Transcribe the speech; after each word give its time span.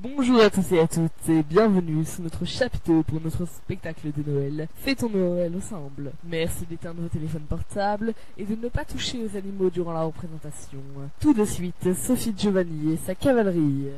Bonjour 0.00 0.40
à 0.40 0.48
tous 0.48 0.70
et 0.70 0.78
à 0.78 0.86
toutes 0.86 1.28
et 1.28 1.42
bienvenue 1.42 2.04
sous 2.04 2.22
notre 2.22 2.44
chapiteau 2.44 3.02
pour 3.02 3.20
notre 3.20 3.46
spectacle 3.48 4.12
de 4.16 4.30
Noël. 4.30 4.68
Fêtons 4.76 5.08
Noël 5.08 5.52
ensemble. 5.56 6.12
Merci 6.22 6.66
d'éteindre 6.66 7.02
vos 7.02 7.08
téléphones 7.08 7.46
portables 7.48 8.14
et 8.36 8.44
de 8.44 8.54
ne 8.54 8.68
pas 8.68 8.84
toucher 8.84 9.18
aux 9.24 9.36
animaux 9.36 9.70
durant 9.70 9.92
la 9.92 10.04
représentation. 10.04 10.78
Tout 11.20 11.34
de 11.34 11.44
suite, 11.44 11.94
Sophie 11.94 12.32
Giovanni 12.36 12.92
et 12.92 12.96
sa 12.98 13.16
cavalerie. 13.16 13.88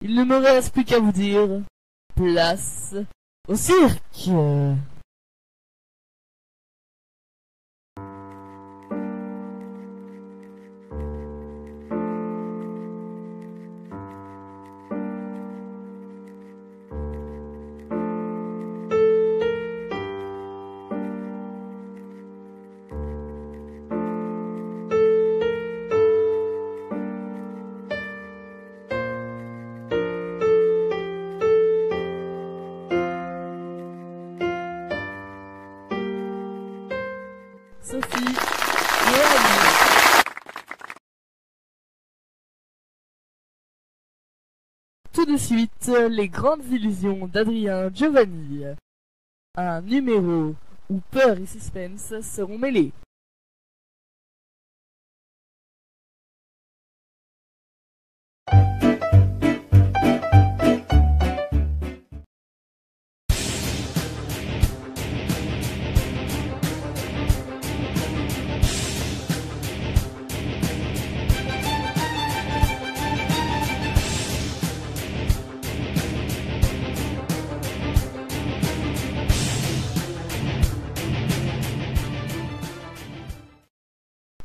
Il 0.00 0.16
ne 0.16 0.24
me 0.24 0.38
reste 0.38 0.72
plus 0.72 0.84
qu'à 0.84 0.98
vous 0.98 1.12
dire 1.12 1.60
place 2.16 2.96
au 3.46 3.54
cirque. 3.54 4.30
Tout 45.14 45.26
de 45.26 45.36
suite, 45.36 45.92
les 46.10 46.28
grandes 46.28 46.66
illusions 46.72 47.28
d'Adrien 47.28 47.88
Giovanni. 47.94 48.64
Un 49.56 49.80
numéro 49.80 50.56
où 50.90 51.00
peur 51.12 51.38
et 51.38 51.46
suspense 51.46 52.20
seront 52.20 52.58
mêlés. 52.58 52.90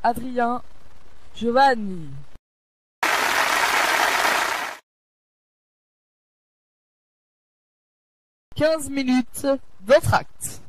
Adrien 0.09 0.63
Giovanni. 1.35 2.09
Quinze 8.55 8.89
minutes 8.89 9.45
d'entracte. 9.81 10.63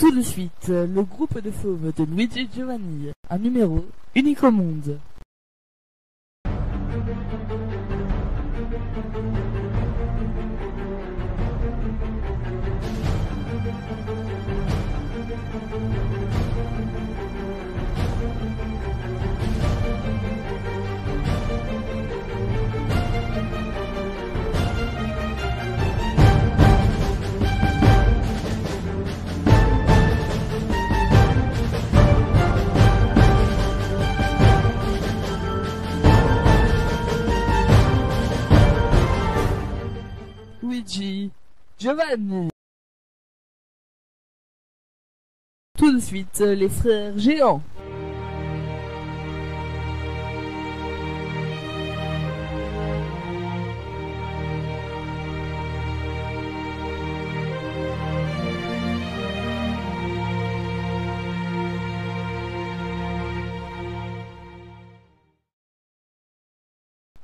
Tout 0.00 0.10
de 0.10 0.22
suite, 0.22 0.68
le 0.70 1.02
groupe 1.04 1.38
de 1.38 1.52
fauves 1.52 1.94
de 1.94 2.02
Luigi 2.02 2.50
Giovanni, 2.52 3.12
un 3.30 3.38
numéro 3.38 3.86
unique 4.16 4.42
au 4.42 4.50
monde. 4.50 4.98
Giovanni. 41.82 42.48
Tout 45.76 45.92
de 45.92 45.98
suite, 45.98 46.38
les 46.38 46.68
frères 46.68 47.18
géants. 47.18 47.60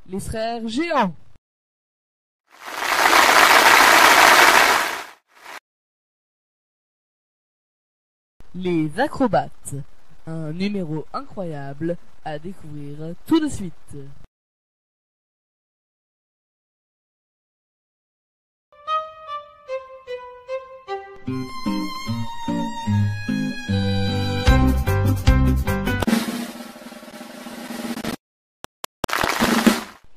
Les 0.08 0.18
frères 0.18 0.66
géants. 0.66 1.14
Les 8.60 8.90
acrobates. 8.98 9.76
Un 10.26 10.52
numéro 10.52 11.06
incroyable 11.12 11.96
à 12.24 12.40
découvrir 12.40 13.14
tout 13.24 13.38
de 13.38 13.46
suite. 13.46 13.72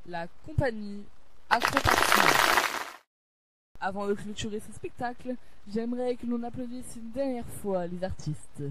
La 0.09 0.25
compagnie 0.47 1.03
Acrobatie. 1.47 2.30
Avant 3.83 4.07
de 4.07 4.13
clôturer 4.13 4.59
ce 4.59 4.71
spectacle, 4.73 5.35
j'aimerais 5.67 6.15
que 6.15 6.27
l'on 6.27 6.43
applaudisse 6.43 6.97
une 6.97 7.09
dernière 7.09 7.47
fois 7.47 7.87
les 7.87 8.03
artistes. 8.03 8.61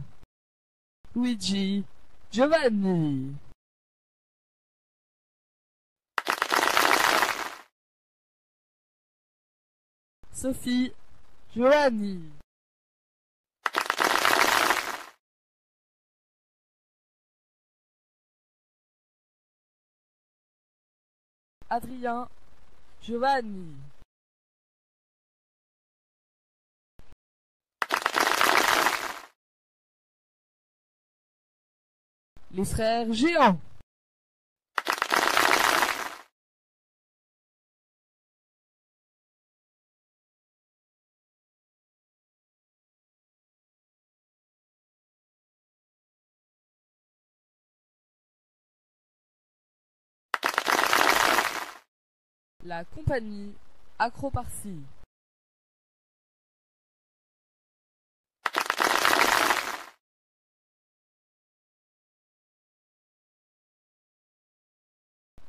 Luigi 1.17 1.85
Giovanni. 2.31 3.35
Sophie 10.33 10.93
Giovanni. 11.53 12.31
Adrien 21.69 22.29
Giovanni. 23.03 23.90
Les 32.53 32.65
frères 32.65 33.13
géants. 33.13 33.59
La 52.65 52.85
compagnie 52.85 53.55
Acroparcie. 53.99 54.81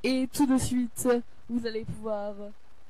Et 0.04 0.28
tout 0.34 0.48
de 0.48 0.58
suite, 0.58 1.08
vous 1.50 1.68
allez 1.68 1.86
pouvoir 1.86 2.34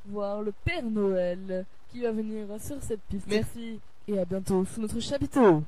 voir 0.05 0.41
le 0.41 0.53
Père 0.63 0.83
Noël 0.83 1.65
qui 1.91 2.01
va 2.01 2.11
venir 2.11 2.47
sur 2.59 2.81
cette 2.81 3.01
piste. 3.09 3.27
Merci 3.27 3.79
et 4.07 4.17
à 4.17 4.25
bientôt 4.25 4.63
sous 4.65 4.79
notre 4.79 4.99
chapiteau. 4.99 5.63